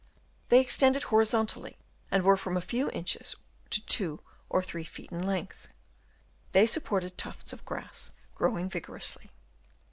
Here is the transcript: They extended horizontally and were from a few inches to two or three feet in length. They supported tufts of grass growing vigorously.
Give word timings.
They 0.49 0.59
extended 0.59 1.03
horizontally 1.03 1.77
and 2.09 2.23
were 2.23 2.35
from 2.35 2.57
a 2.57 2.59
few 2.61 2.89
inches 2.89 3.35
to 3.69 3.85
two 3.85 4.19
or 4.49 4.63
three 4.63 4.83
feet 4.83 5.11
in 5.11 5.21
length. 5.21 5.67
They 6.53 6.65
supported 6.65 7.19
tufts 7.19 7.53
of 7.53 7.65
grass 7.65 8.09
growing 8.33 8.67
vigorously. 8.67 9.29